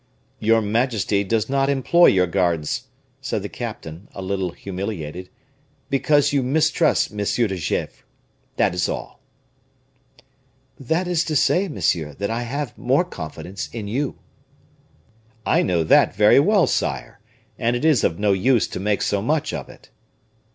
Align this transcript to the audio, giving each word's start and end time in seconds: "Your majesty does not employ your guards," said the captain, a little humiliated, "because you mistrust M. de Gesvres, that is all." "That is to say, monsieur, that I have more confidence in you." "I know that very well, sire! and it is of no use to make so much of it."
"Your 0.39 0.63
majesty 0.63 1.23
does 1.23 1.47
not 1.47 1.69
employ 1.69 2.07
your 2.07 2.25
guards," 2.25 2.87
said 3.21 3.43
the 3.43 3.49
captain, 3.49 4.07
a 4.15 4.21
little 4.23 4.49
humiliated, 4.49 5.29
"because 5.91 6.33
you 6.33 6.41
mistrust 6.41 7.11
M. 7.11 7.17
de 7.19 7.55
Gesvres, 7.55 8.01
that 8.55 8.73
is 8.73 8.89
all." 8.89 9.21
"That 10.79 11.07
is 11.07 11.23
to 11.25 11.35
say, 11.35 11.67
monsieur, 11.67 12.15
that 12.15 12.31
I 12.31 12.41
have 12.41 12.75
more 12.79 13.05
confidence 13.05 13.69
in 13.71 13.87
you." 13.87 14.17
"I 15.45 15.61
know 15.61 15.83
that 15.83 16.15
very 16.15 16.39
well, 16.39 16.65
sire! 16.65 17.19
and 17.59 17.75
it 17.75 17.85
is 17.85 18.03
of 18.03 18.17
no 18.17 18.33
use 18.33 18.67
to 18.69 18.79
make 18.79 19.03
so 19.03 19.21
much 19.21 19.53
of 19.53 19.69
it." 19.69 19.91